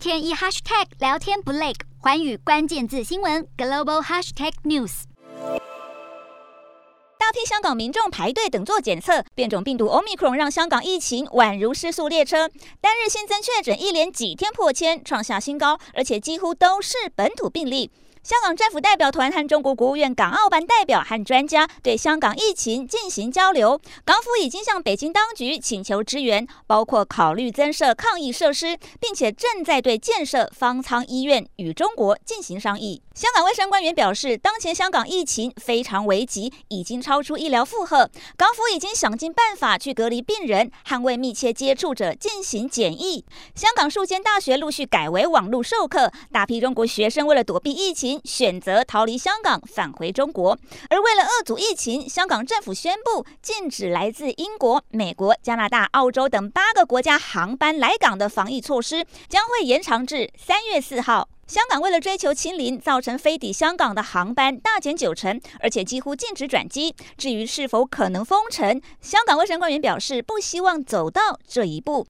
[0.00, 5.02] 天一 hashtag 聊天不累，环宇关键字新闻 global hashtag news。
[7.18, 12.48] 大批香港民众排队等做检测，变种病毒 Omicron 让香港疫情宛如失速列车，
[12.80, 17.90] 单日新增确诊一连几天破千，创下新高，而且几乎都是本土病例。
[18.22, 23.80] 香港政府代表团和中国国务院港澳办代表和专家对香港疫情进行交流。
[24.04, 33.02] 港府已经向北京当局请求支援，包括考虑增设抗疫设施，并且正在对建设方舱医院与中国进行商议。
[33.14, 38.08] 香港卫生官员表示，当前香港疫情非常危急，已经超出医疗负荷。
[38.36, 43.24] 港府已经想尽办法去隔离病人，捍卫密切接触者进行检疫。
[43.54, 50.58] 香港数间大学陆续改为网络授课，大批中国学生为了躲避疫情选择逃离香港，返回中国。
[50.88, 61.28] 而为了遏阻疫情，香港政府宣布禁止来自英国、美国、加拿大、澳洲等八个国家航班来港的防疫措施将会延长至三月四号。
[61.46, 66.94] 香港为了追求清零，造成飞抵香港的航班大减九成，而且几乎禁止转机。
[67.18, 72.06] 至于是否可能封城，香港卫生官员表示不希望走到这一步。